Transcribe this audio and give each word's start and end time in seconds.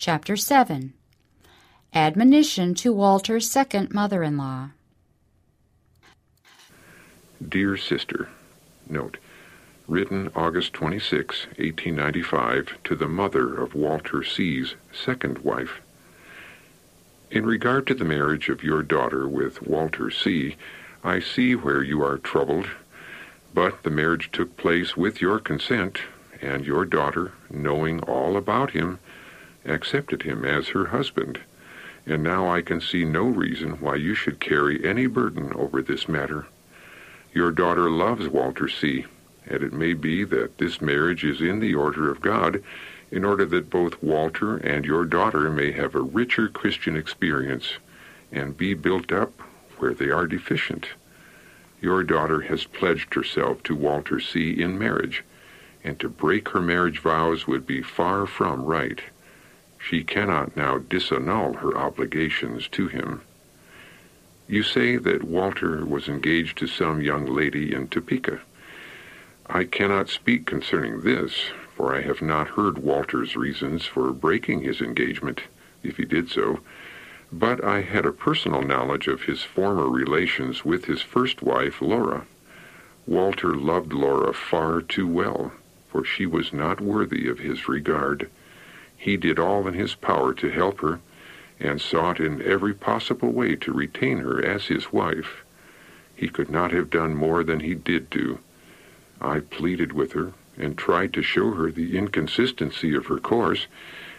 Chapter 0.00 0.36
7 0.36 0.92
Admonition 1.92 2.72
to 2.74 2.92
Walter's 2.92 3.50
Second 3.50 3.92
Mother 3.92 4.22
in 4.22 4.36
Law. 4.36 4.68
Dear 7.46 7.76
Sister, 7.76 8.28
note, 8.88 9.16
written 9.88 10.30
August 10.36 10.72
26, 10.74 11.46
1895, 11.46 12.78
to 12.84 12.94
the 12.94 13.08
mother 13.08 13.52
of 13.56 13.74
Walter 13.74 14.22
C.'s 14.22 14.76
second 14.92 15.38
wife. 15.38 15.80
In 17.32 17.44
regard 17.44 17.84
to 17.88 17.94
the 17.94 18.04
marriage 18.04 18.48
of 18.48 18.62
your 18.62 18.84
daughter 18.84 19.26
with 19.26 19.62
Walter 19.62 20.12
C., 20.12 20.54
I 21.02 21.18
see 21.18 21.56
where 21.56 21.82
you 21.82 22.04
are 22.04 22.18
troubled, 22.18 22.68
but 23.52 23.82
the 23.82 23.90
marriage 23.90 24.30
took 24.30 24.56
place 24.56 24.96
with 24.96 25.20
your 25.20 25.40
consent, 25.40 25.98
and 26.40 26.64
your 26.64 26.84
daughter, 26.84 27.32
knowing 27.50 27.98
all 28.04 28.36
about 28.36 28.70
him, 28.70 29.00
accepted 29.70 30.22
him 30.22 30.44
as 30.44 30.68
her 30.68 30.86
husband. 30.86 31.40
And 32.06 32.22
now 32.22 32.48
I 32.48 32.62
can 32.62 32.80
see 32.80 33.04
no 33.04 33.24
reason 33.24 33.80
why 33.80 33.96
you 33.96 34.14
should 34.14 34.40
carry 34.40 34.84
any 34.84 35.06
burden 35.06 35.52
over 35.54 35.82
this 35.82 36.08
matter. 36.08 36.46
Your 37.34 37.52
daughter 37.52 37.90
loves 37.90 38.28
Walter 38.28 38.68
C., 38.68 39.04
and 39.46 39.62
it 39.62 39.72
may 39.72 39.94
be 39.94 40.24
that 40.24 40.58
this 40.58 40.80
marriage 40.80 41.24
is 41.24 41.40
in 41.40 41.60
the 41.60 41.74
order 41.74 42.10
of 42.10 42.20
God 42.20 42.62
in 43.10 43.24
order 43.24 43.44
that 43.46 43.70
both 43.70 44.02
Walter 44.02 44.56
and 44.58 44.84
your 44.84 45.04
daughter 45.04 45.50
may 45.50 45.72
have 45.72 45.94
a 45.94 46.00
richer 46.00 46.48
Christian 46.48 46.96
experience 46.96 47.74
and 48.30 48.56
be 48.56 48.74
built 48.74 49.12
up 49.12 49.32
where 49.78 49.94
they 49.94 50.10
are 50.10 50.26
deficient. 50.26 50.88
Your 51.80 52.02
daughter 52.02 52.42
has 52.42 52.64
pledged 52.64 53.14
herself 53.14 53.62
to 53.64 53.74
Walter 53.74 54.20
C. 54.20 54.50
in 54.50 54.78
marriage, 54.78 55.24
and 55.84 55.98
to 56.00 56.08
break 56.08 56.48
her 56.50 56.60
marriage 56.60 56.98
vows 56.98 57.46
would 57.46 57.66
be 57.66 57.82
far 57.82 58.26
from 58.26 58.64
right. 58.64 59.00
She 59.78 60.02
cannot 60.02 60.56
now 60.56 60.78
disannul 60.78 61.56
her 61.60 61.76
obligations 61.76 62.68
to 62.68 62.88
him. 62.88 63.22
You 64.48 64.62
say 64.62 64.96
that 64.96 65.24
Walter 65.24 65.84
was 65.84 66.08
engaged 66.08 66.58
to 66.58 66.66
some 66.66 67.00
young 67.00 67.26
lady 67.26 67.72
in 67.74 67.88
Topeka. 67.88 68.40
I 69.46 69.64
cannot 69.64 70.08
speak 70.08 70.46
concerning 70.46 71.02
this, 71.02 71.50
for 71.76 71.94
I 71.94 72.00
have 72.00 72.20
not 72.20 72.48
heard 72.48 72.78
Walter's 72.78 73.36
reasons 73.36 73.84
for 73.84 74.12
breaking 74.12 74.62
his 74.62 74.80
engagement, 74.80 75.42
if 75.82 75.96
he 75.96 76.04
did 76.04 76.28
so, 76.28 76.60
but 77.30 77.62
I 77.62 77.82
had 77.82 78.04
a 78.04 78.12
personal 78.12 78.62
knowledge 78.62 79.06
of 79.06 79.22
his 79.22 79.42
former 79.42 79.88
relations 79.88 80.64
with 80.64 80.86
his 80.86 81.02
first 81.02 81.42
wife, 81.42 81.80
Laura. 81.80 82.26
Walter 83.06 83.54
loved 83.54 83.92
Laura 83.92 84.34
far 84.34 84.80
too 84.80 85.06
well, 85.06 85.52
for 85.88 86.04
she 86.04 86.26
was 86.26 86.52
not 86.52 86.80
worthy 86.80 87.28
of 87.28 87.38
his 87.38 87.68
regard. 87.68 88.28
He 89.00 89.16
did 89.16 89.38
all 89.38 89.68
in 89.68 89.74
his 89.74 89.94
power 89.94 90.34
to 90.34 90.50
help 90.50 90.80
her, 90.80 90.98
and 91.60 91.80
sought 91.80 92.18
in 92.18 92.42
every 92.42 92.74
possible 92.74 93.30
way 93.30 93.54
to 93.54 93.72
retain 93.72 94.18
her 94.18 94.44
as 94.44 94.66
his 94.66 94.92
wife. 94.92 95.44
He 96.16 96.28
could 96.28 96.50
not 96.50 96.72
have 96.72 96.90
done 96.90 97.14
more 97.14 97.44
than 97.44 97.60
he 97.60 97.76
did 97.76 98.10
do. 98.10 98.40
I 99.20 99.38
pleaded 99.38 99.92
with 99.92 100.14
her, 100.14 100.32
and 100.56 100.76
tried 100.76 101.12
to 101.12 101.22
show 101.22 101.52
her 101.52 101.70
the 101.70 101.96
inconsistency 101.96 102.92
of 102.92 103.06
her 103.06 103.18
course, 103.18 103.68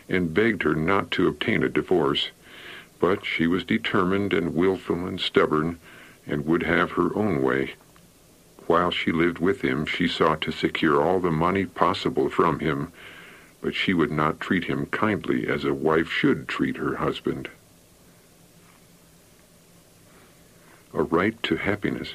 and 0.08 0.34
begged 0.34 0.64
her 0.64 0.76
not 0.76 1.12
to 1.12 1.28
obtain 1.28 1.62
a 1.62 1.68
divorce. 1.68 2.32
But 3.02 3.26
she 3.26 3.48
was 3.48 3.66
determined 3.66 4.34
and 4.34 4.56
wilful 4.56 5.06
and 5.06 5.20
stubborn, 5.20 5.78
and 6.26 6.46
would 6.46 6.64
have 6.64 6.92
her 6.92 7.14
own 7.18 7.42
way. 7.42 7.74
While 8.66 8.92
she 8.92 9.12
lived 9.12 9.40
with 9.40 9.62
him, 9.62 9.86
she 9.86 10.08
sought 10.08 10.40
to 10.42 10.54
secure 10.54 11.02
all 11.02 11.20
the 11.20 11.32
money 11.32 11.66
possible 11.66 12.30
from 12.30 12.60
him, 12.60 12.94
but 13.62 13.76
she 13.76 13.94
would 13.94 14.12
not 14.12 14.40
treat 14.40 14.66
him 14.66 14.86
kindly 14.88 15.48
as 15.48 15.64
a 15.64 15.74
wife 15.74 16.10
should 16.10 16.48
treat 16.48 16.78
her 16.78 16.96
husband. 16.96 17.50
A 20.94 21.04
right 21.04 21.42
to 21.44 21.58
happiness. 21.58 22.14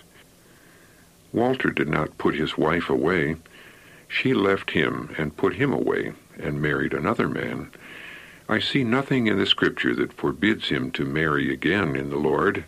Walter 1.33 1.71
did 1.71 1.89
not 1.89 2.19
put 2.19 2.35
his 2.35 2.57
wife 2.59 2.89
away. 2.89 3.37
She 4.09 4.35
left 4.35 4.73
him 4.73 5.15
and 5.19 5.37
put 5.37 5.55
him 5.55 5.73
away 5.73 6.13
and 6.39 6.61
married 6.61 6.93
another 6.93 7.29
man. 7.29 7.71
I 8.49 8.59
see 8.59 8.85
nothing 8.85 9.27
in 9.27 9.39
the 9.39 9.47
Scripture 9.47 9.95
that 9.95 10.13
forbids 10.13 10.69
him 10.69 10.91
to 10.93 11.05
marry 11.05 11.53
again 11.53 11.97
in 11.97 12.11
the 12.11 12.19
Lord. 12.19 12.65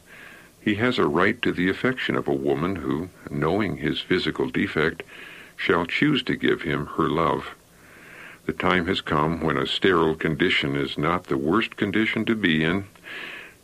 He 0.61 0.77
has 0.77 0.99
a 0.99 1.07
right 1.07 1.41
to 1.43 1.53
the 1.53 1.69
affection 1.69 2.17
of 2.17 2.27
a 2.27 2.33
woman 2.33 2.77
who, 2.77 3.11
knowing 3.31 3.77
his 3.77 4.01
physical 4.01 4.49
defect, 4.49 5.03
shall 5.57 5.87
choose 5.87 6.23
to 6.25 6.37
give 6.37 6.63
him 6.63 6.87
her 6.97 7.09
love. 7.09 7.56
The 8.47 8.53
time 8.53 8.87
has 8.87 9.01
come 9.01 9.41
when 9.41 9.57
a 9.57 9.67
sterile 9.67 10.15
condition 10.15 10.77
is 10.77 10.97
not 10.97 11.25
the 11.25 11.37
worst 11.37 11.77
condition 11.77 12.25
to 12.27 12.37
be 12.37 12.63
in. 12.63 12.87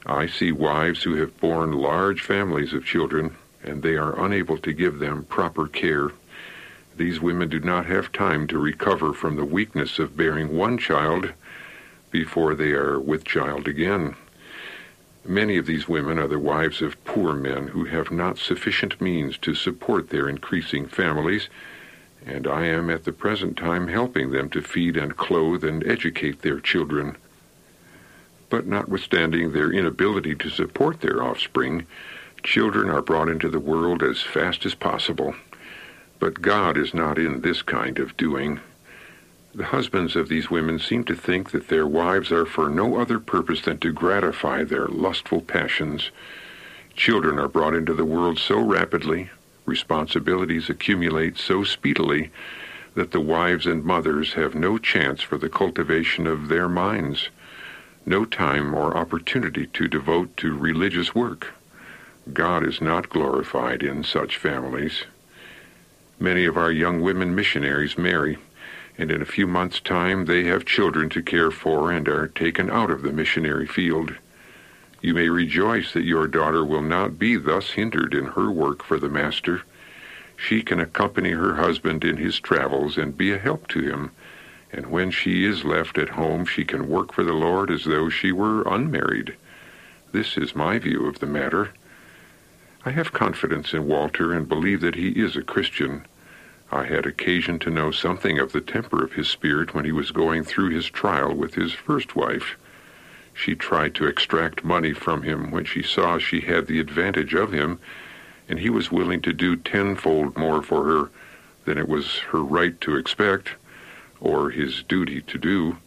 I 0.05 0.27
see 0.27 0.51
wives 0.51 1.05
who 1.05 1.15
have 1.15 1.39
borne 1.39 1.71
large 1.71 2.21
families 2.21 2.73
of 2.73 2.85
children, 2.85 3.37
and 3.63 3.83
they 3.83 3.97
are 3.97 4.25
unable 4.25 4.59
to 4.59 4.73
give 4.73 4.99
them 4.99 5.25
proper 5.25 5.69
care. 5.69 6.11
These 6.97 7.21
women 7.21 7.49
do 7.49 7.61
not 7.61 7.87
have 7.87 8.11
time 8.11 8.49
to 8.49 8.59
recover 8.59 9.13
from 9.13 9.37
the 9.37 9.45
weakness 9.45 10.01
of 10.01 10.17
bearing 10.17 10.57
one 10.57 10.79
child 10.79 11.33
before 12.11 12.57
they 12.57 12.73
are 12.73 12.99
with 12.99 13.25
child 13.25 13.69
again. 13.69 14.17
Many 15.25 15.59
of 15.59 15.67
these 15.67 15.87
women 15.87 16.19
are 16.19 16.27
the 16.27 16.41
wives 16.41 16.83
of 16.83 17.03
poor 17.05 17.35
men 17.35 17.69
who 17.69 17.85
have 17.85 18.11
not 18.11 18.37
sufficient 18.37 19.01
means 19.01 19.39
to 19.39 19.55
support 19.55 20.11
their 20.11 20.29
increasing 20.29 20.89
families 20.89 21.49
and 22.27 22.47
I 22.47 22.67
am 22.67 22.91
at 22.91 23.05
the 23.05 23.13
present 23.13 23.57
time 23.57 23.89
helping 23.89 24.31
them 24.31 24.49
to 24.51 24.63
feed 24.63 24.97
and 24.97 25.17
clothe 25.17 25.65
and 25.65 25.87
educate 25.87 26.43
their 26.43 26.61
children. 26.61 27.17
But 28.49 28.67
notwithstanding 28.67 29.53
their 29.53 29.73
inability 29.73 30.35
to 30.37 30.51
support 30.51 31.01
their 31.01 31.23
offspring, 31.23 31.87
children 32.43 32.91
are 32.91 33.03
brought 33.03 33.29
into 33.29 33.49
the 33.49 33.61
world 33.61 34.03
as 34.03 34.23
fast 34.23 34.67
as 34.67 34.75
possible. 34.75 35.35
But 36.19 36.43
God 36.43 36.77
is 36.77 36.95
not 36.95 37.19
in 37.19 37.41
this 37.41 37.63
kind 37.63 37.99
of 37.99 38.17
doing. 38.17 38.61
The 39.55 39.65
husbands 39.65 40.17
of 40.17 40.29
these 40.29 40.51
women 40.51 40.79
seem 40.79 41.05
to 41.05 41.15
think 41.15 41.51
that 41.51 41.69
their 41.69 41.87
wives 41.87 42.31
are 42.31 42.47
for 42.47 42.69
no 42.69 42.99
other 42.99 43.19
purpose 43.19 43.63
than 43.63 43.79
to 43.79 43.93
gratify 43.93 44.65
their 44.65 44.87
lustful 44.87 45.41
passions. 45.41 46.11
Children 46.95 47.39
are 47.39 47.49
brought 47.49 47.75
into 47.75 47.95
the 47.95 48.05
world 48.05 48.39
so 48.39 48.59
rapidly, 48.59 49.31
responsibilities 49.65 50.69
accumulate 50.69 51.39
so 51.39 51.65
speedily 51.65 52.31
that 52.95 53.13
the 53.13 53.21
wives 53.21 53.67
and 53.67 53.85
mothers 53.85 54.35
have 54.35 54.55
no 54.55 54.79
chance 54.79 55.23
for 55.23 55.39
the 55.39 55.49
cultivation 55.49 56.27
of 56.27 56.49
their 56.49 56.69
minds, 56.69 57.29
no 58.05 58.25
time 58.25 58.75
or 58.75 58.97
opportunity 58.97 59.67
to 59.67 59.89
devote 59.89 60.37
to 60.37 60.57
religious 60.57 61.15
work. 61.15 61.55
God 62.33 62.67
is 62.67 62.81
not 62.81 63.09
glorified 63.09 63.83
in 63.83 64.05
such 64.05 64.37
families. 64.37 65.05
Many 66.21 66.45
of 66.45 66.57
our 66.57 66.71
young 66.71 67.01
women 67.01 67.35
missionaries 67.35 67.99
marry, 67.99 68.39
and 68.99 69.11
in 69.11 69.23
a 69.23 69.27
few 69.27 69.47
months' 69.47 69.81
time 69.81 70.27
they 70.27 70.45
have 70.45 70.65
children 70.65 71.09
to 71.11 71.23
care 71.23 71.51
for 71.51 71.91
and 71.91 72.07
are 72.09 72.29
taken 72.29 72.71
out 72.71 72.91
of 72.91 73.03
the 73.03 73.13
missionary 73.13 73.67
field. 73.67 74.15
You 75.03 75.15
may 75.15 75.29
rejoice 75.29 75.93
that 75.95 76.05
your 76.05 76.29
daughter 76.29 76.65
will 76.65 76.81
not 76.81 77.19
be 77.19 77.35
thus 77.35 77.73
hindered 77.73 78.15
in 78.15 78.27
her 78.27 78.53
work 78.53 78.85
for 78.85 79.01
the 79.01 79.09
Master. 79.09 79.63
She 80.37 80.63
can 80.63 80.79
accompany 80.79 81.33
her 81.33 81.57
husband 81.57 82.05
in 82.05 82.19
his 82.19 82.39
travels 82.39 82.97
and 82.97 83.19
be 83.19 83.33
a 83.33 83.39
help 83.39 83.67
to 83.69 83.81
him, 83.81 84.13
and 84.73 84.87
when 84.87 85.11
she 85.11 85.45
is 85.45 85.65
left 85.65 85.99
at 85.99 86.11
home 86.11 86.47
she 86.47 86.65
can 86.65 86.89
work 86.89 87.13
for 87.13 87.25
the 87.25 87.33
Lord 87.33 87.69
as 87.69 87.85
though 87.85 88.09
she 88.09 88.31
were 88.31 88.63
unmarried. 88.63 89.35
This 90.13 90.37
is 90.37 90.55
my 90.55 90.79
view 90.79 91.07
of 91.07 91.19
the 91.19 91.27
matter. 91.27 91.71
I 92.85 92.91
have 92.91 93.13
confidence 93.13 93.75
in 93.75 93.89
Walter 93.89 94.33
and 94.33 94.49
believe 94.49 94.83
that 94.83 94.95
he 94.95 95.09
is 95.09 95.35
a 95.35 95.43
Christian. 95.43 96.07
I 96.71 96.85
had 96.85 97.07
occasion 97.07 97.59
to 97.61 97.71
know 97.71 97.91
something 97.91 98.39
of 98.39 98.53
the 98.53 98.61
temper 98.61 99.03
of 99.03 99.15
his 99.15 99.29
spirit 99.29 99.75
when 99.75 99.85
he 99.85 99.93
was 99.93 100.13
going 100.13 100.45
through 100.45 100.71
his 100.71 100.87
trial 100.87 101.35
with 101.35 101.55
his 101.55 101.73
first 101.73 102.15
wife. 102.15 102.57
She 103.35 103.55
tried 103.55 103.95
to 103.97 104.07
extract 104.07 104.65
money 104.65 104.93
from 104.93 105.23
him 105.23 105.51
when 105.51 105.65
she 105.65 105.83
saw 105.83 106.19
she 106.19 106.41
had 106.41 106.67
the 106.67 106.81
advantage 106.81 107.35
of 107.35 107.53
him, 107.53 107.79
and 108.49 108.59
he 108.59 108.71
was 108.71 108.93
willing 108.93 109.23
to 109.23 109.33
do 109.33 109.57
tenfold 109.57 110.37
more 110.37 110.63
for 110.63 110.85
her 110.85 111.11
than 111.65 111.79
it 111.79 111.89
was 111.89 112.19
her 112.31 112.43
right 112.43 112.81
to 112.83 112.97
expect, 112.97 113.55
or 114.21 114.51
his 114.51 114.83
duty 114.83 115.23
to 115.23 115.39
do. 115.39 115.79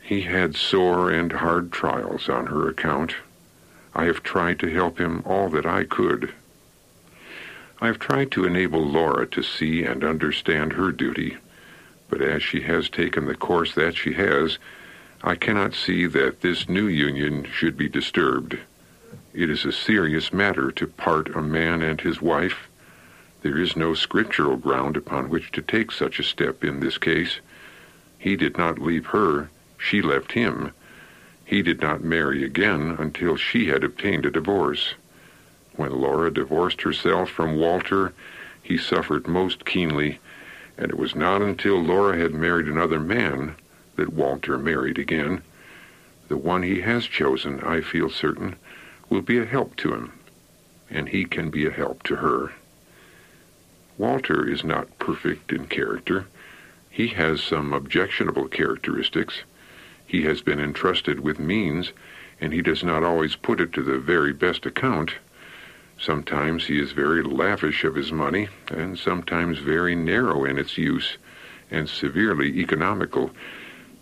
He 0.00 0.22
had 0.22 0.56
sore 0.56 1.10
and 1.10 1.32
hard 1.32 1.72
trials 1.72 2.28
on 2.28 2.46
her 2.46 2.68
account. 2.68 3.16
I 3.94 4.04
have 4.04 4.22
tried 4.22 4.58
to 4.60 4.68
help 4.72 4.98
him 4.98 5.22
all 5.26 5.48
that 5.50 5.66
I 5.66 5.84
could. 5.84 6.32
I 7.80 7.86
have 7.88 7.98
tried 7.98 8.30
to 8.32 8.44
enable 8.44 8.84
Laura 8.84 9.26
to 9.26 9.42
see 9.42 9.84
and 9.84 10.02
understand 10.02 10.72
her 10.72 10.92
duty, 10.92 11.36
but 12.08 12.22
as 12.22 12.42
she 12.42 12.62
has 12.62 12.88
taken 12.88 13.26
the 13.26 13.34
course 13.34 13.74
that 13.74 13.96
she 13.96 14.14
has, 14.14 14.58
I 15.24 15.34
cannot 15.34 15.74
see 15.74 16.06
that 16.06 16.42
this 16.42 16.68
new 16.68 16.86
union 16.86 17.44
should 17.52 17.76
be 17.76 17.88
disturbed. 17.88 18.56
It 19.34 19.50
is 19.50 19.64
a 19.64 19.72
serious 19.72 20.32
matter 20.32 20.70
to 20.70 20.86
part 20.86 21.34
a 21.34 21.42
man 21.42 21.82
and 21.82 22.00
his 22.00 22.22
wife. 22.22 22.68
There 23.42 23.58
is 23.58 23.76
no 23.76 23.94
scriptural 23.94 24.56
ground 24.56 24.96
upon 24.96 25.28
which 25.28 25.50
to 25.52 25.62
take 25.62 25.90
such 25.90 26.20
a 26.20 26.22
step 26.22 26.62
in 26.62 26.78
this 26.78 26.98
case. 26.98 27.40
He 28.16 28.36
did 28.36 28.56
not 28.56 28.78
leave 28.78 29.06
her, 29.06 29.50
She 29.76 30.00
left 30.02 30.32
him. 30.32 30.70
He 31.44 31.62
did 31.62 31.82
not 31.82 32.04
marry 32.04 32.44
again 32.44 32.94
until 32.96 33.36
she 33.36 33.66
had 33.66 33.82
obtained 33.82 34.24
a 34.24 34.30
divorce. 34.30 34.94
When 35.74 36.00
Laura 36.00 36.30
divorced 36.30 36.82
herself 36.82 37.28
from 37.28 37.56
Walter, 37.56 38.12
he 38.62 38.78
suffered 38.78 39.26
most 39.26 39.64
keenly, 39.64 40.20
and 40.76 40.92
it 40.92 40.98
was 40.98 41.16
not 41.16 41.42
until 41.42 41.82
Laura 41.82 42.16
had 42.16 42.34
married 42.34 42.68
another 42.68 43.00
man 43.00 43.56
that 43.98 44.14
Walter 44.14 44.56
married 44.56 44.98
again. 44.98 45.42
The 46.28 46.36
one 46.38 46.62
he 46.62 46.80
has 46.80 47.04
chosen, 47.04 47.60
I 47.60 47.82
feel 47.82 48.08
certain, 48.08 48.56
will 49.10 49.22
be 49.22 49.38
a 49.38 49.44
help 49.44 49.76
to 49.76 49.92
him, 49.92 50.12
and 50.88 51.08
he 51.08 51.24
can 51.24 51.50
be 51.50 51.66
a 51.66 51.70
help 51.70 52.02
to 52.04 52.16
her. 52.16 52.52
Walter 53.98 54.48
is 54.48 54.62
not 54.62 54.98
perfect 54.98 55.52
in 55.52 55.66
character. 55.66 56.26
He 56.88 57.08
has 57.08 57.42
some 57.42 57.72
objectionable 57.72 58.46
characteristics. 58.48 59.42
He 60.06 60.22
has 60.22 60.40
been 60.40 60.60
entrusted 60.60 61.20
with 61.20 61.40
means, 61.40 61.92
and 62.40 62.52
he 62.52 62.62
does 62.62 62.84
not 62.84 63.02
always 63.02 63.34
put 63.34 63.60
it 63.60 63.72
to 63.72 63.82
the 63.82 63.98
very 63.98 64.32
best 64.32 64.64
account. 64.64 65.14
Sometimes 65.98 66.66
he 66.66 66.80
is 66.80 66.92
very 66.92 67.22
lavish 67.22 67.82
of 67.82 67.96
his 67.96 68.12
money, 68.12 68.48
and 68.68 68.96
sometimes 68.96 69.58
very 69.58 69.96
narrow 69.96 70.44
in 70.44 70.56
its 70.56 70.78
use, 70.78 71.18
and 71.70 71.88
severely 71.88 72.60
economical. 72.60 73.32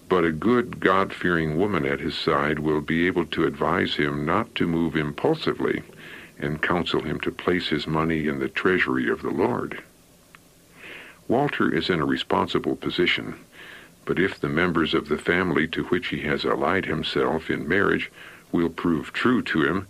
But 0.09 0.25
a 0.25 0.31
good, 0.31 0.79
God 0.79 1.13
fearing 1.13 1.57
woman 1.57 1.85
at 1.85 1.99
his 1.99 2.15
side 2.15 2.61
will 2.61 2.81
be 2.81 3.07
able 3.09 3.27
to 3.27 3.45
advise 3.45 3.97
him 3.97 4.25
not 4.25 4.55
to 4.55 4.67
move 4.67 4.95
impulsively 4.95 5.83
and 6.39 6.63
counsel 6.63 7.03
him 7.03 7.19
to 7.21 7.33
place 7.33 7.69
his 7.69 7.87
money 7.87 8.29
in 8.29 8.39
the 8.39 8.49
treasury 8.49 9.09
of 9.09 9.23
the 9.23 9.31
Lord. 9.31 9.83
Walter 11.27 11.75
is 11.75 11.91
in 11.91 12.01
a 12.01 12.07
responsible 12.07 12.77
position, 12.77 13.35
but 14.05 14.21
if 14.21 14.39
the 14.39 14.49
members 14.49 14.95
of 14.95 15.09
the 15.09 15.19
family 15.19 15.67
to 15.69 15.85
which 15.85 16.09
he 16.09 16.21
has 16.21 16.45
allied 16.45 16.87
himself 16.87 17.51
in 17.51 17.67
marriage 17.67 18.13
will 18.53 18.69
prove 18.69 19.13
true 19.13 19.43
to 19.43 19.65
him, 19.65 19.89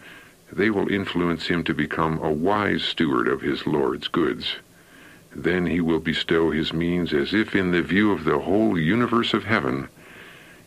they 0.51 0.71
will 0.71 0.89
influence 0.89 1.49
him 1.49 1.63
to 1.65 1.75
become 1.75 2.19
a 2.23 2.33
wise 2.33 2.83
steward 2.83 3.29
of 3.29 3.43
his 3.43 3.67
Lord's 3.67 4.09
goods. 4.09 4.57
Then 5.35 5.67
he 5.67 5.83
will 5.83 6.01
bestow 6.01 6.51
his 6.51 6.73
means 6.73 7.13
as 7.13 7.35
if 7.35 7.55
in 7.55 7.73
the 7.73 7.83
view 7.83 8.13
of 8.13 8.25
the 8.25 8.39
whole 8.39 8.79
universe 8.79 9.35
of 9.35 9.45
heaven. 9.45 9.89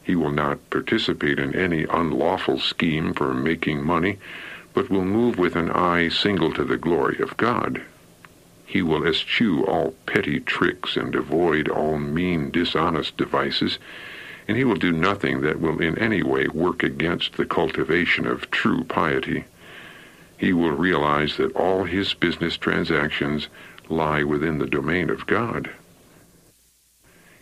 He 0.04 0.16
will 0.16 0.32
not 0.32 0.70
participate 0.70 1.40
in 1.40 1.56
any 1.56 1.86
unlawful 1.86 2.60
scheme 2.60 3.14
for 3.14 3.34
making 3.34 3.86
money, 3.86 4.18
but 4.74 4.90
will 4.90 5.06
move 5.06 5.38
with 5.38 5.56
an 5.56 5.70
eye 5.72 6.10
single 6.10 6.54
to 6.54 6.64
the 6.64 6.78
glory 6.78 7.20
of 7.20 7.38
God. 7.38 7.82
He 8.66 8.82
will 8.82 9.06
eschew 9.06 9.66
all 9.66 9.96
petty 10.06 10.40
tricks 10.40 10.96
and 10.96 11.16
avoid 11.16 11.68
all 11.68 11.98
mean, 11.98 12.52
dishonest 12.52 13.18
devices, 13.18 13.80
and 14.48 14.58
he 14.58 14.64
will 14.64 14.76
do 14.76 14.92
nothing 14.92 15.42
that 15.42 15.60
will 15.60 15.82
in 15.82 15.98
any 15.98 16.24
way 16.24 16.48
work 16.48 16.84
against 16.84 17.38
the 17.38 17.46
cultivation 17.46 18.26
of 18.26 18.50
true 18.52 18.84
piety 18.84 19.46
he 20.40 20.54
will 20.54 20.72
realize 20.72 21.36
that 21.36 21.54
all 21.54 21.84
his 21.84 22.14
business 22.14 22.56
transactions 22.56 23.50
lie 23.90 24.24
within 24.24 24.58
the 24.58 24.66
domain 24.66 25.10
of 25.10 25.28
God. 25.28 25.70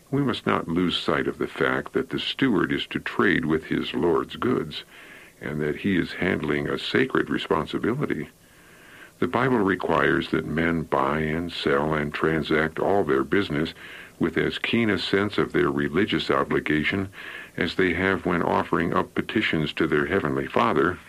We 0.10 0.22
must 0.22 0.46
not 0.46 0.70
lose 0.70 0.98
sight 0.98 1.28
of 1.28 1.38
the 1.38 1.48
fact 1.48 1.94
that 1.94 2.10
the 2.10 2.20
steward 2.20 2.72
is 2.72 2.88
to 2.88 3.00
trade 3.00 3.46
with 3.46 3.66
his 3.66 3.94
Lord's 3.94 4.38
goods, 4.38 4.84
and 5.42 5.62
that 5.62 5.78
he 5.78 5.98
is 5.98 6.14
handling 6.14 6.70
a 6.70 6.80
sacred 6.80 7.30
responsibility. 7.30 8.30
The 9.20 9.28
Bible 9.28 9.60
requires 9.60 10.30
that 10.30 10.46
men 10.46 10.84
buy 10.84 11.20
and 11.20 11.52
sell 11.52 11.94
and 11.94 12.14
transact 12.14 12.80
all 12.80 13.04
their 13.04 13.24
business 13.24 13.74
with 14.20 14.38
as 14.38 14.60
keen 14.60 14.90
a 14.90 14.98
sense 14.98 15.38
of 15.38 15.52
their 15.52 15.70
religious 15.70 16.32
obligation 16.32 17.10
as 17.58 17.76
they 17.76 17.94
have 17.94 18.26
when 18.26 18.42
offering 18.42 18.94
up 18.94 19.14
petitions 19.14 19.74
to 19.74 19.88
their 19.88 20.06
Heavenly 20.06 20.48
Father 20.48 21.00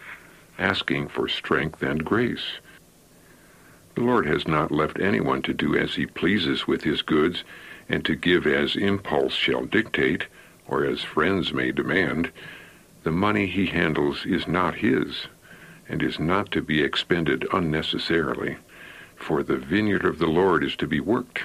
asking 0.59 1.09
for 1.09 1.29
strength 1.29 1.83
and 1.83 2.05
grace. 2.05 2.59
The 3.95 4.01
Lord 4.03 4.27
has 4.27 4.49
not 4.49 4.73
left 4.73 5.01
anyone 5.01 5.43
to 5.43 5.55
do 5.55 5.77
as 5.77 5.95
he 5.95 6.07
pleases 6.07 6.67
with 6.67 6.83
his 6.83 7.03
goods, 7.03 7.45
and 7.89 8.05
to 8.05 8.15
give 8.15 8.47
as 8.47 8.77
impulse 8.77 9.33
shall 9.33 9.65
dictate, 9.65 10.27
or 10.67 10.85
as 10.85 11.03
friends 11.03 11.53
may 11.53 11.73
demand. 11.73 12.31
The 13.03 13.13
money 13.13 13.47
he 13.47 13.67
handles 13.67 14.27
is 14.27 14.47
not 14.47 14.77
his, 14.77 15.27
and 15.89 16.03
is 16.03 16.19
not 16.19 16.53
to 16.53 16.61
be 16.61 16.83
expended 16.83 17.47
unnecessarily, 17.53 18.57
for 19.17 19.43
the 19.43 19.57
vineyard 19.57 20.05
of 20.05 20.19
the 20.19 20.27
Lord 20.27 20.63
is 20.63 20.77
to 20.77 20.87
be 20.87 21.01
worked, 21.01 21.45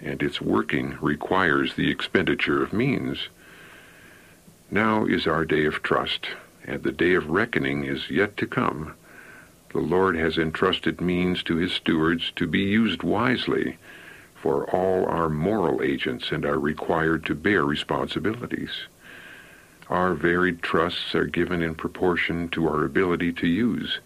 and 0.00 0.22
its 0.22 0.40
working 0.40 0.98
requires 1.00 1.74
the 1.74 1.90
expenditure 1.90 2.62
of 2.62 2.72
means. 2.72 3.28
Now 4.70 5.06
is 5.06 5.26
our 5.26 5.44
day 5.44 5.64
of 5.64 5.82
trust, 5.82 6.26
and 6.64 6.82
the 6.82 6.92
day 6.92 7.14
of 7.14 7.30
reckoning 7.30 7.84
is 7.84 8.10
yet 8.10 8.36
to 8.38 8.46
come. 8.46 8.94
The 9.70 9.78
Lord 9.78 10.16
has 10.16 10.38
entrusted 10.38 11.00
means 11.00 11.42
to 11.44 11.56
his 11.56 11.72
stewards 11.72 12.32
to 12.36 12.46
be 12.46 12.60
used 12.60 13.02
wisely, 13.02 13.78
for 14.40 14.64
all 14.70 15.06
are 15.06 15.28
moral 15.28 15.82
agents 15.82 16.30
and 16.30 16.44
are 16.44 16.58
required 16.58 17.24
to 17.24 17.34
bear 17.34 17.64
responsibilities. 17.64 18.70
Our 19.88 20.14
varied 20.14 20.62
trusts 20.62 21.14
are 21.14 21.26
given 21.26 21.62
in 21.62 21.74
proportion 21.74 22.48
to 22.50 22.66
our 22.66 22.84
ability 22.84 23.32
to 23.34 23.46
use, 23.46 24.00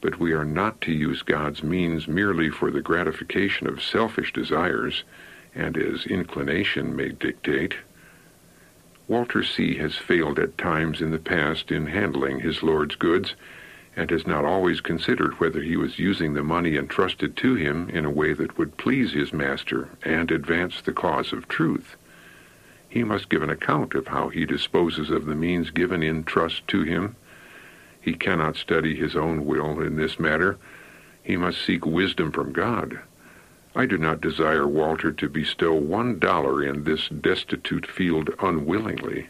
but 0.00 0.18
we 0.18 0.32
are 0.32 0.44
not 0.44 0.80
to 0.82 0.92
use 0.92 1.22
God's 1.22 1.62
means 1.62 2.08
merely 2.08 2.50
for 2.50 2.70
the 2.70 2.80
gratification 2.80 3.66
of 3.66 3.82
selfish 3.82 4.32
desires 4.32 5.04
and 5.54 5.76
as 5.76 6.06
inclination 6.06 6.94
may 6.96 7.10
dictate. 7.10 7.74
Walter 9.08 9.42
C. 9.42 9.76
has 9.78 9.96
failed 9.96 10.38
at 10.38 10.56
times 10.56 11.00
in 11.00 11.10
the 11.10 11.18
past 11.18 11.72
in 11.72 11.86
handling 11.86 12.40
his 12.40 12.62
Lord's 12.62 12.94
goods, 12.94 13.34
and 13.96 14.10
has 14.10 14.26
not 14.26 14.44
always 14.44 14.80
considered 14.80 15.38
whether 15.40 15.60
he 15.60 15.76
was 15.76 15.98
using 15.98 16.34
the 16.34 16.42
money 16.42 16.76
entrusted 16.76 17.36
to 17.36 17.54
him 17.54 17.88
in 17.90 18.04
a 18.04 18.10
way 18.10 18.32
that 18.32 18.56
would 18.56 18.76
please 18.76 19.12
his 19.12 19.32
master 19.32 19.88
and 20.02 20.30
advance 20.30 20.80
the 20.80 20.92
cause 20.92 21.32
of 21.32 21.48
truth. 21.48 21.96
He 22.88 23.04
must 23.04 23.28
give 23.28 23.42
an 23.42 23.50
account 23.50 23.94
of 23.94 24.08
how 24.08 24.28
he 24.28 24.44
disposes 24.44 25.10
of 25.10 25.26
the 25.26 25.34
means 25.34 25.70
given 25.70 26.02
in 26.02 26.24
trust 26.24 26.66
to 26.68 26.82
him. 26.82 27.16
He 28.00 28.14
cannot 28.14 28.56
study 28.56 28.96
his 28.96 29.14
own 29.14 29.44
will 29.44 29.80
in 29.80 29.96
this 29.96 30.18
matter. 30.18 30.58
He 31.22 31.36
must 31.36 31.64
seek 31.64 31.84
wisdom 31.84 32.32
from 32.32 32.52
God. 32.52 33.00
I 33.76 33.86
do 33.86 33.96
not 33.98 34.20
desire 34.20 34.66
Walter 34.66 35.12
to 35.12 35.28
bestow 35.28 35.74
one 35.74 36.18
dollar 36.18 36.62
in 36.62 36.82
this 36.82 37.08
destitute 37.08 37.86
field 37.86 38.30
unwillingly, 38.40 39.28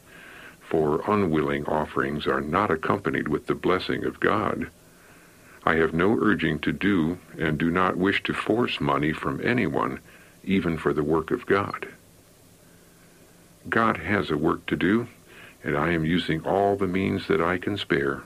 for 0.70 1.02
unwilling 1.06 1.67
offerings 1.67 2.26
are 2.26 2.40
not 2.40 2.70
accompanied 2.70 3.29
with 3.29 3.46
the 3.46 3.55
blessing 3.55 4.05
of 4.05 4.20
God. 4.20 4.70
I 5.65 5.74
have 5.74 5.93
no 5.93 6.17
urging 6.19 6.58
to 6.60 6.72
do, 6.72 7.19
and 7.39 7.58
do 7.58 7.70
not 7.70 7.98
wish 7.98 8.22
to 8.22 8.32
force 8.32 8.81
money 8.81 9.12
from 9.12 9.44
anyone, 9.44 10.00
even 10.43 10.79
for 10.79 10.94
the 10.94 11.05
work 11.05 11.31
of 11.31 11.44
God. 11.44 11.89
God 13.69 13.98
has 13.98 14.31
a 14.31 14.39
work 14.39 14.65
to 14.67 14.77
do, 14.77 15.08
and 15.62 15.77
I 15.77 15.91
am 15.91 16.06
using 16.06 16.41
all 16.46 16.77
the 16.77 16.86
means 16.86 17.27
that 17.27 17.43
I 17.43 17.58
can 17.58 17.77
spare, 17.77 18.22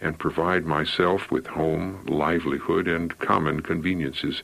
and 0.00 0.18
provide 0.18 0.64
myself 0.64 1.30
with 1.30 1.48
home, 1.48 2.06
livelihood, 2.06 2.88
and 2.88 3.18
common 3.18 3.60
conveniences 3.60 4.42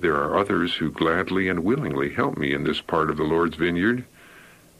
there 0.00 0.14
are 0.14 0.36
others 0.36 0.76
who 0.76 0.90
gladly 0.90 1.48
and 1.48 1.64
willingly 1.64 2.10
help 2.10 2.36
me 2.36 2.54
in 2.54 2.62
this 2.62 2.80
part 2.80 3.10
of 3.10 3.16
the 3.16 3.24
Lord's 3.24 3.56
vineyard. 3.56 4.04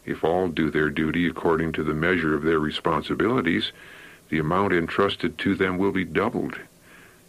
If 0.08 0.24
all 0.24 0.48
do 0.48 0.70
their 0.70 0.88
duty 0.88 1.26
according 1.26 1.72
to 1.72 1.84
the 1.84 1.92
measure 1.92 2.34
of 2.34 2.42
their 2.42 2.58
responsibilities, 2.58 3.72
the 4.30 4.38
amount 4.38 4.72
entrusted 4.72 5.36
to 5.36 5.54
them 5.54 5.76
will 5.76 5.92
be 5.92 6.06
doubled. 6.06 6.58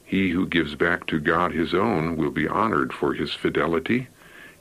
He 0.06 0.30
who 0.30 0.48
gives 0.48 0.76
back 0.76 1.06
to 1.08 1.20
God 1.20 1.52
his 1.52 1.74
own 1.74 2.16
will 2.16 2.32
be 2.32 2.48
honored 2.48 2.94
for 2.94 3.14
his 3.14 3.34
fidelity, 3.34 4.08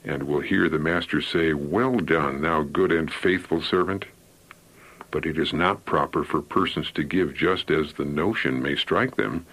and 0.03 0.23
will 0.23 0.41
hear 0.41 0.67
the 0.67 0.77
Master 0.77 1.21
say, 1.21 1.53
Well 1.53 1.95
done, 1.99 2.41
thou 2.41 2.63
good 2.63 2.91
and 2.91 3.09
faithful 3.09 3.61
servant. 3.61 4.03
But 5.11 5.25
it 5.25 5.37
is 5.37 5.53
not 5.53 5.85
proper 5.85 6.25
for 6.25 6.41
persons 6.41 6.91
to 6.95 7.03
give 7.03 7.33
just 7.33 7.71
as 7.71 7.93
the 7.93 8.03
notion 8.03 8.61
may 8.61 8.75
strike 8.75 9.15
them. 9.15 9.45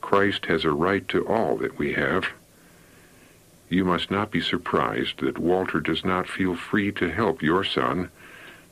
Christ 0.00 0.46
has 0.46 0.64
a 0.64 0.70
right 0.70 1.08
to 1.08 1.26
all 1.26 1.56
that 1.56 1.76
we 1.76 1.94
have. 1.94 2.28
You 3.68 3.84
must 3.84 4.10
not 4.10 4.30
be 4.30 4.40
surprised 4.40 5.20
that 5.20 5.38
Walter 5.38 5.80
does 5.80 6.04
not 6.04 6.28
feel 6.28 6.56
free 6.56 6.90
to 6.92 7.10
help 7.10 7.42
your 7.42 7.64
son 7.64 8.10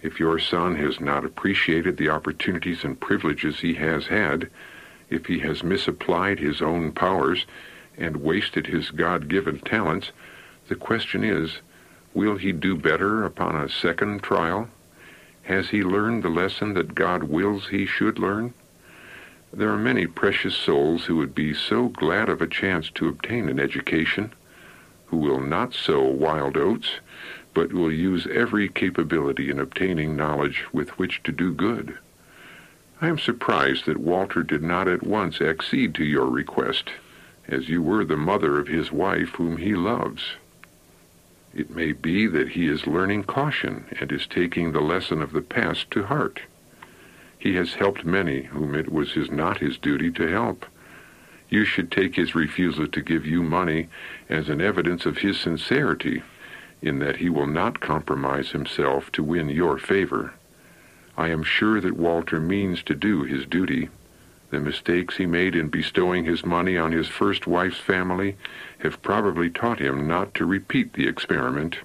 if 0.02 0.20
your 0.20 0.38
son 0.38 0.76
has 0.76 1.00
not 1.00 1.24
appreciated 1.24 1.96
the 1.96 2.08
opportunities 2.08 2.84
and 2.84 3.00
privileges 3.00 3.60
he 3.60 3.74
has 3.74 4.06
had, 4.06 4.48
if 5.10 5.26
he 5.26 5.40
has 5.40 5.62
misapplied 5.62 6.38
his 6.38 6.62
own 6.62 6.92
powers 6.92 7.44
and 7.98 8.16
wasted 8.18 8.66
his 8.66 8.90
God-given 8.90 9.60
talents, 9.60 10.12
the 10.68 10.76
question 10.76 11.24
is, 11.24 11.58
will 12.14 12.36
he 12.36 12.52
do 12.52 12.76
better 12.76 13.24
upon 13.24 13.56
a 13.56 13.68
second 13.68 14.22
trial? 14.22 14.68
Has 15.42 15.70
he 15.70 15.82
learned 15.82 16.22
the 16.22 16.28
lesson 16.28 16.74
that 16.74 16.94
God 16.94 17.24
wills 17.24 17.68
he 17.68 17.84
should 17.84 18.18
learn? 18.18 18.54
There 19.52 19.70
are 19.70 19.78
many 19.78 20.06
precious 20.06 20.56
souls 20.56 21.04
who 21.04 21.16
would 21.16 21.34
be 21.34 21.54
so 21.54 21.88
glad 21.88 22.28
of 22.28 22.40
a 22.40 22.46
chance 22.46 22.90
to 22.90 23.08
obtain 23.08 23.48
an 23.48 23.60
education 23.60 24.32
who 25.06 25.16
will 25.16 25.40
not 25.40 25.74
sow 25.74 26.02
wild 26.02 26.56
oats, 26.56 27.00
but 27.54 27.72
will 27.72 27.92
use 27.92 28.26
every 28.26 28.68
capability 28.68 29.50
in 29.50 29.58
obtaining 29.58 30.16
knowledge 30.16 30.64
with 30.72 30.90
which 30.98 31.22
to 31.22 31.32
do 31.32 31.52
good. 31.52 31.98
I 33.00 33.08
am 33.08 33.18
surprised 33.18 33.86
that 33.86 33.98
Walter 33.98 34.42
did 34.42 34.62
not 34.62 34.88
at 34.88 35.02
once 35.02 35.40
accede 35.40 35.94
to 35.96 36.04
your 36.04 36.26
request, 36.26 36.90
as 37.46 37.68
you 37.68 37.82
were 37.82 38.04
the 38.04 38.16
mother 38.16 38.58
of 38.58 38.68
his 38.68 38.90
wife 38.90 39.30
whom 39.30 39.58
he 39.58 39.74
loves. 39.74 40.36
It 41.54 41.70
may 41.70 41.92
be 41.92 42.26
that 42.26 42.50
he 42.50 42.68
is 42.68 42.86
learning 42.86 43.24
caution 43.24 43.86
and 43.98 44.12
is 44.12 44.26
taking 44.26 44.72
the 44.72 44.80
lesson 44.80 45.22
of 45.22 45.32
the 45.32 45.40
past 45.40 45.90
to 45.92 46.04
heart. 46.04 46.40
He 47.38 47.54
has 47.54 47.74
helped 47.74 48.04
many 48.04 48.42
whom 48.42 48.74
it 48.74 48.92
was 48.92 49.12
his, 49.12 49.30
not 49.30 49.58
his 49.58 49.78
duty 49.78 50.10
to 50.12 50.26
help. 50.26 50.66
You 51.56 51.64
should 51.64 51.90
take 51.90 52.16
his 52.16 52.34
refusal 52.34 52.86
to 52.86 53.00
give 53.00 53.24
you 53.24 53.42
money 53.42 53.88
as 54.28 54.50
an 54.50 54.60
evidence 54.60 55.06
of 55.06 55.16
his 55.16 55.40
sincerity 55.40 56.22
in 56.82 56.98
that 56.98 57.16
he 57.16 57.30
will 57.30 57.46
not 57.46 57.80
compromise 57.80 58.50
himself 58.50 59.10
to 59.12 59.22
win 59.22 59.48
your 59.48 59.78
favor. 59.78 60.34
I 61.16 61.28
am 61.28 61.42
sure 61.42 61.80
that 61.80 61.96
Walter 61.96 62.40
means 62.40 62.82
to 62.82 62.94
do 62.94 63.22
his 63.22 63.46
duty. 63.46 63.88
The 64.50 64.60
mistakes 64.60 65.16
he 65.16 65.24
made 65.24 65.56
in 65.56 65.70
bestowing 65.70 66.26
his 66.26 66.44
money 66.44 66.76
on 66.76 66.92
his 66.92 67.08
first 67.08 67.46
wife's 67.46 67.80
family 67.80 68.36
have 68.80 69.00
probably 69.00 69.48
taught 69.48 69.78
him 69.78 70.06
not 70.06 70.34
to 70.34 70.44
repeat 70.44 70.92
the 70.92 71.08
experiment. 71.08 71.78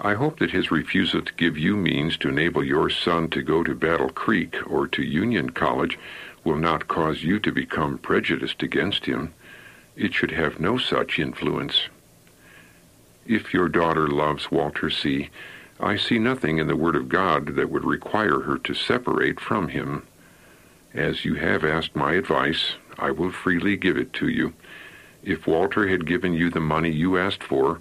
I 0.00 0.14
hope 0.14 0.38
that 0.38 0.52
his 0.52 0.70
refusal 0.70 1.22
to 1.22 1.32
give 1.32 1.58
you 1.58 1.76
means 1.76 2.16
to 2.18 2.28
enable 2.28 2.62
your 2.62 2.90
son 2.90 3.28
to 3.30 3.42
go 3.42 3.64
to 3.64 3.74
Battle 3.74 4.10
Creek 4.10 4.56
or 4.68 4.86
to 4.86 5.02
Union 5.02 5.50
College 5.50 5.98
will 6.44 6.56
not 6.56 6.88
cause 6.88 7.22
you 7.22 7.38
to 7.40 7.52
become 7.52 7.98
prejudiced 7.98 8.62
against 8.62 9.06
him. 9.06 9.32
It 9.96 10.14
should 10.14 10.30
have 10.32 10.60
no 10.60 10.78
such 10.78 11.18
influence. 11.18 11.88
If 13.26 13.54
your 13.54 13.68
daughter 13.68 14.08
loves 14.08 14.50
Walter 14.50 14.90
C., 14.90 15.30
I 15.78 15.96
see 15.96 16.18
nothing 16.18 16.58
in 16.58 16.66
the 16.66 16.76
Word 16.76 16.96
of 16.96 17.08
God 17.08 17.56
that 17.56 17.70
would 17.70 17.84
require 17.84 18.40
her 18.40 18.58
to 18.58 18.74
separate 18.74 19.40
from 19.40 19.68
him. 19.68 20.06
As 20.94 21.24
you 21.24 21.34
have 21.34 21.64
asked 21.64 21.96
my 21.96 22.14
advice, 22.14 22.74
I 22.98 23.10
will 23.10 23.32
freely 23.32 23.76
give 23.76 23.96
it 23.96 24.12
to 24.14 24.28
you. 24.28 24.54
If 25.22 25.46
Walter 25.46 25.88
had 25.88 26.06
given 26.06 26.34
you 26.34 26.50
the 26.50 26.60
money 26.60 26.90
you 26.90 27.16
asked 27.16 27.42
for, 27.42 27.80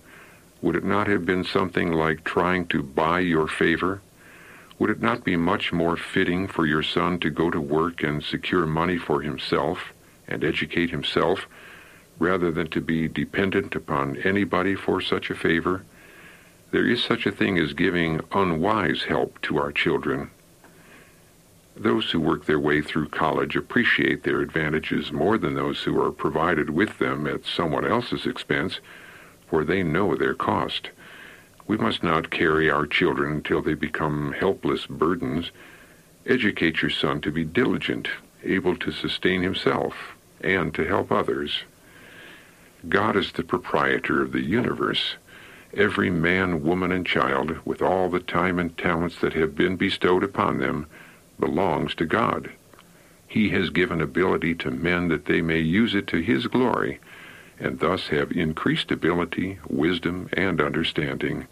would 0.61 0.75
it 0.75 0.83
not 0.83 1.07
have 1.07 1.25
been 1.25 1.43
something 1.43 1.91
like 1.91 2.23
trying 2.23 2.67
to 2.67 2.83
buy 2.83 3.19
your 3.19 3.47
favor? 3.47 4.01
Would 4.81 4.89
it 4.89 5.00
not 5.00 5.23
be 5.23 5.35
much 5.35 5.71
more 5.71 5.95
fitting 5.95 6.47
for 6.47 6.65
your 6.65 6.81
son 6.81 7.19
to 7.19 7.29
go 7.29 7.51
to 7.51 7.61
work 7.61 8.01
and 8.01 8.23
secure 8.23 8.65
money 8.65 8.97
for 8.97 9.21
himself 9.21 9.93
and 10.27 10.43
educate 10.43 10.89
himself 10.89 11.45
rather 12.17 12.50
than 12.50 12.67
to 12.71 12.81
be 12.81 13.07
dependent 13.07 13.75
upon 13.75 14.17
anybody 14.23 14.73
for 14.73 15.00
such 15.00 15.29
a 15.29 15.35
favor. 15.35 15.83
There 16.71 16.88
is 16.88 17.03
such 17.03 17.27
a 17.27 17.31
thing 17.31 17.59
as 17.59 17.73
giving 17.73 18.21
unwise 18.31 19.03
help 19.03 19.39
to 19.43 19.59
our 19.59 19.71
children. 19.71 20.31
Those 21.77 22.09
who 22.09 22.19
work 22.19 22.47
their 22.47 22.59
way 22.59 22.81
through 22.81 23.09
college 23.09 23.55
appreciate 23.55 24.23
their 24.23 24.41
advantages 24.41 25.11
more 25.11 25.38
than 25.38 25.53
those 25.53 25.83
who 25.83 26.01
are 26.01 26.11
provided 26.11 26.71
with 26.71 26.97
them 26.97 27.27
at 27.27 27.45
someone 27.45 27.85
else's 27.85 28.25
expense, 28.25 28.79
for 29.47 29.63
they 29.63 29.83
know 29.83 30.15
their 30.15 30.33
cost. 30.33 30.89
We 31.67 31.77
must 31.77 32.03
not 32.03 32.31
carry 32.31 32.69
our 32.69 32.85
children 32.85 33.31
until 33.31 33.61
they 33.61 33.73
become 33.73 34.33
helpless 34.33 34.85
burdens. 34.87 35.51
Educate 36.25 36.81
your 36.81 36.91
son 36.91 37.21
to 37.21 37.31
be 37.31 37.43
diligent, 37.43 38.09
able 38.43 38.75
to 38.77 38.91
sustain 38.91 39.41
himself, 39.41 39.93
and 40.41 40.73
to 40.73 40.85
help 40.85 41.11
others. 41.11 41.63
God 42.89 43.15
is 43.15 43.31
the 43.31 43.43
proprietor 43.43 44.21
of 44.21 44.31
the 44.31 44.41
universe. 44.41 45.15
Every 45.73 46.09
man, 46.09 46.63
woman, 46.63 46.91
and 46.91 47.05
child, 47.05 47.57
with 47.63 47.81
all 47.81 48.09
the 48.09 48.19
time 48.19 48.59
and 48.59 48.77
talents 48.77 49.19
that 49.21 49.33
have 49.33 49.55
been 49.55 49.77
bestowed 49.77 50.23
upon 50.23 50.57
them, 50.57 50.87
belongs 51.39 51.95
to 51.95 52.05
God. 52.05 52.51
He 53.27 53.49
has 53.49 53.69
given 53.69 54.01
ability 54.01 54.55
to 54.55 54.71
men 54.71 55.07
that 55.07 55.25
they 55.25 55.41
may 55.41 55.59
use 55.59 55.95
it 55.95 56.07
to 56.07 56.17
His 56.17 56.47
glory, 56.47 56.99
and 57.61 57.79
thus 57.79 58.07
have 58.07 58.31
increased 58.31 58.91
ability, 58.91 59.59
wisdom, 59.69 60.27
and 60.33 60.59
understanding. 60.59 61.47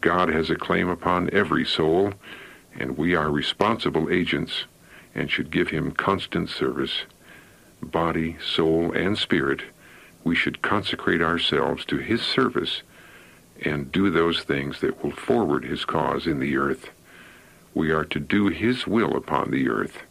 God 0.00 0.28
has 0.30 0.50
a 0.50 0.56
claim 0.56 0.88
upon 0.88 1.30
every 1.32 1.64
soul, 1.64 2.14
and 2.76 2.98
we 2.98 3.14
are 3.14 3.30
responsible 3.30 4.10
agents 4.10 4.64
and 5.14 5.30
should 5.30 5.52
give 5.52 5.68
Him 5.68 5.92
constant 5.92 6.50
service. 6.50 7.02
Body, 7.80 8.36
soul, 8.40 8.90
and 8.92 9.16
spirit 9.16 9.62
we 10.28 10.34
should 10.34 10.60
consecrate 10.60 11.22
ourselves 11.22 11.86
to 11.86 11.96
his 11.96 12.20
service 12.20 12.82
and 13.62 13.90
do 13.90 14.10
those 14.10 14.42
things 14.42 14.80
that 14.80 15.02
will 15.02 15.10
forward 15.10 15.64
his 15.64 15.86
cause 15.86 16.26
in 16.26 16.38
the 16.38 16.56
earth. 16.56 16.90
We 17.74 17.90
are 17.90 18.04
to 18.04 18.20
do 18.20 18.48
his 18.48 18.86
will 18.86 19.16
upon 19.16 19.50
the 19.50 19.68
earth. 19.68 20.02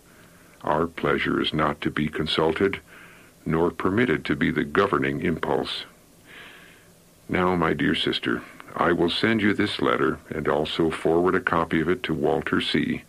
Our 0.64 0.88
pleasure 0.88 1.40
is 1.40 1.54
not 1.54 1.82
to 1.82 1.92
be 1.92 2.08
consulted, 2.08 2.80
nor 3.48 3.72
permitted 3.72 4.26
to 4.26 4.36
be 4.36 4.52
the 4.52 4.66
governing 4.66 5.22
impulse. 5.22 5.86
Now, 7.30 7.56
my 7.56 7.74
dear 7.74 7.96
sister, 7.96 8.44
I 8.76 8.92
will 8.92 9.10
send 9.10 9.42
you 9.42 9.54
this 9.54 9.82
letter 9.82 10.20
and 10.30 10.50
also 10.50 10.92
forward 10.92 11.34
a 11.34 11.40
copy 11.40 11.80
of 11.80 11.88
it 11.88 12.04
to 12.04 12.14
Walter 12.14 12.60
C. 12.60 13.04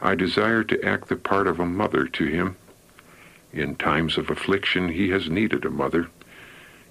I 0.00 0.16
desire 0.16 0.64
to 0.64 0.84
act 0.84 1.08
the 1.08 1.16
part 1.16 1.46
of 1.46 1.60
a 1.60 1.64
mother 1.64 2.06
to 2.06 2.26
him. 2.26 2.56
In 3.52 3.76
times 3.76 4.18
of 4.18 4.30
affliction 4.30 4.88
he 4.88 5.10
has 5.10 5.30
needed 5.30 5.64
a 5.64 5.70
mother. 5.70 6.08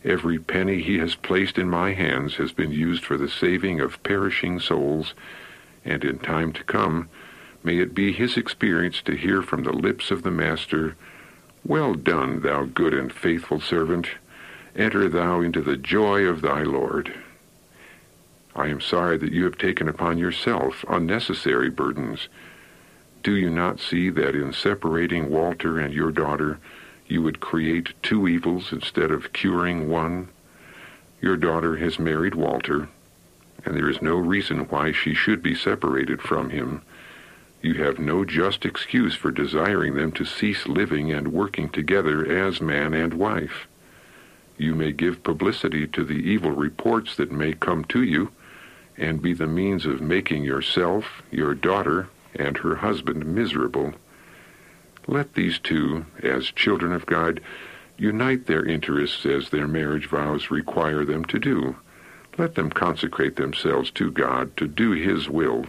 Every 0.05 0.39
penny 0.39 0.81
he 0.81 0.97
has 0.99 1.13
placed 1.13 1.57
in 1.57 1.69
my 1.69 1.91
hands 1.91 2.35
has 2.35 2.53
been 2.53 2.71
used 2.71 3.03
for 3.03 3.17
the 3.17 3.29
saving 3.29 3.81
of 3.81 4.01
perishing 4.01 4.61
souls, 4.61 5.13
and 5.83 6.05
in 6.05 6.19
time 6.19 6.53
to 6.53 6.63
come, 6.63 7.09
may 7.63 7.79
it 7.79 7.93
be 7.93 8.13
his 8.13 8.37
experience 8.37 9.01
to 9.01 9.17
hear 9.17 9.41
from 9.41 9.63
the 9.63 9.73
lips 9.73 10.09
of 10.09 10.23
the 10.23 10.31
Master, 10.31 10.95
Well 11.65 11.93
done, 11.93 12.41
thou 12.41 12.65
good 12.65 12.93
and 12.93 13.11
faithful 13.11 13.61
servant. 13.61 14.07
Enter 14.75 15.07
thou 15.09 15.41
into 15.41 15.61
the 15.61 15.77
joy 15.77 16.23
of 16.23 16.41
thy 16.41 16.63
Lord. 16.63 17.13
I 18.55 18.67
am 18.67 18.81
sorry 18.81 19.17
that 19.17 19.31
you 19.31 19.43
have 19.45 19.57
taken 19.57 19.87
upon 19.87 20.17
yourself 20.17 20.83
unnecessary 20.89 21.69
burdens. 21.69 22.27
Do 23.23 23.35
you 23.35 23.49
not 23.49 23.79
see 23.79 24.09
that 24.09 24.35
in 24.35 24.51
separating 24.51 25.29
Walter 25.29 25.77
and 25.79 25.93
your 25.93 26.11
daughter, 26.11 26.59
you 27.07 27.21
would 27.21 27.39
create 27.39 27.93
two 28.01 28.27
evils 28.27 28.71
instead 28.71 29.11
of 29.11 29.33
curing 29.33 29.89
one. 29.89 30.29
Your 31.21 31.37
daughter 31.37 31.77
has 31.77 31.99
married 31.99 32.35
Walter, 32.35 32.87
and 33.63 33.75
there 33.75 33.89
is 33.89 34.01
no 34.01 34.15
reason 34.15 34.61
why 34.69 34.91
she 34.91 35.13
should 35.13 35.43
be 35.43 35.53
separated 35.53 36.21
from 36.21 36.49
him. 36.49 36.81
You 37.61 37.75
have 37.75 37.99
no 37.99 38.25
just 38.25 38.65
excuse 38.65 39.13
for 39.13 39.29
desiring 39.29 39.93
them 39.93 40.11
to 40.13 40.25
cease 40.25 40.67
living 40.67 41.11
and 41.11 41.31
working 41.31 41.69
together 41.69 42.25
as 42.25 42.59
man 42.59 42.93
and 42.93 43.13
wife. 43.13 43.67
You 44.57 44.73
may 44.73 44.91
give 44.91 45.23
publicity 45.23 45.85
to 45.87 46.03
the 46.03 46.13
evil 46.13 46.51
reports 46.51 47.15
that 47.17 47.31
may 47.31 47.53
come 47.53 47.83
to 47.85 48.01
you, 48.03 48.31
and 48.97 49.21
be 49.21 49.33
the 49.33 49.47
means 49.47 49.85
of 49.85 50.01
making 50.01 50.43
yourself, 50.43 51.21
your 51.29 51.53
daughter, 51.53 52.09
and 52.35 52.57
her 52.57 52.75
husband 52.75 53.25
miserable. 53.25 53.93
Let 55.07 55.33
these 55.33 55.59
two, 55.59 56.05
as 56.23 56.51
children 56.51 56.91
of 56.93 57.05
God, 57.05 57.41
unite 57.97 58.47
their 58.47 58.65
interests 58.65 59.25
as 59.25 59.49
their 59.49 59.67
marriage 59.67 60.07
vows 60.07 60.49
require 60.49 61.05
them 61.05 61.25
to 61.25 61.37
do. 61.37 61.75
Let 62.37 62.55
them 62.55 62.71
consecrate 62.71 63.35
themselves 63.35 63.91
to 63.91 64.09
God 64.11 64.55
to 64.57 64.67
do 64.67 64.91
His 64.91 65.29
will, 65.29 65.65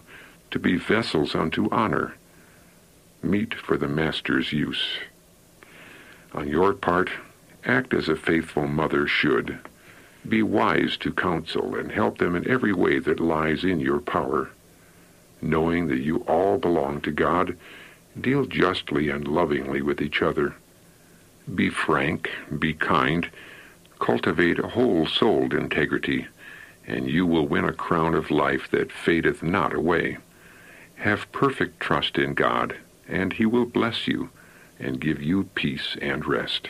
to 0.53 0.59
be 0.59 0.77
vessels 0.77 1.35
unto 1.35 1.69
honor, 1.71 2.15
meet 3.23 3.55
for 3.55 3.77
the 3.77 3.89
Master's 3.89 4.53
use. 4.53 4.99
On 6.33 6.49
your 6.49 6.73
part, 6.73 7.11
act 7.65 7.93
as 7.93 8.09
a 8.09 8.17
faithful 8.17 8.67
mother 8.67 9.07
should. 9.07 9.59
Be 10.29 10.43
wise 10.43 10.97
to 10.99 11.13
counsel 11.13 11.75
and 11.75 11.91
help 11.91 12.19
them 12.19 12.37
in 12.37 12.49
every 12.49 12.73
way 12.73 13.01
that 13.01 13.21
lies 13.21 13.65
in 13.65 13.81
your 13.81 13.99
power. 13.99 14.51
Knowing 15.41 15.89
that 15.89 16.01
you 16.01 16.19
all 16.29 16.59
belong 16.59 17.01
to 17.01 17.11
God, 17.11 17.57
Deal 18.21 18.45
justly 18.45 19.09
and 19.09 19.27
lovingly 19.27 19.81
with 19.81 20.03
each 20.03 20.21
other. 20.21 20.55
Be 21.55 21.71
frank, 21.71 22.31
be 22.59 22.75
kind, 22.75 23.31
cultivate 23.99 24.59
a 24.59 24.69
whole-souled 24.69 25.55
integrity, 25.55 26.27
and 26.87 27.09
you 27.09 27.25
will 27.27 27.47
win 27.47 27.65
a 27.65 27.73
crown 27.73 28.15
of 28.15 28.31
life 28.31 28.71
that 28.71 28.93
fadeth 28.93 29.43
not 29.43 29.73
away. 29.73 30.19
Have 31.03 31.33
perfect 31.33 31.81
trust 31.81 32.17
in 32.17 32.35
God, 32.35 32.77
and 33.09 33.33
he 33.33 33.45
will 33.45 33.65
bless 33.67 34.07
you 34.07 34.31
and 34.79 35.01
give 35.01 35.21
you 35.21 35.49
peace 35.57 35.97
and 36.01 36.25
rest. 36.25 36.69